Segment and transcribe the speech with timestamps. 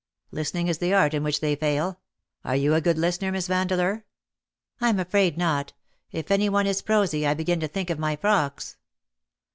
[0.31, 1.99] Listening is the art in which they fail.
[2.43, 3.31] Are you a good listener.
[3.31, 4.03] Miss Vandeleur
[4.81, 5.73] ?""Tm afraid not.
[6.11, 8.77] If any one is prosy I begin to think of my frocks.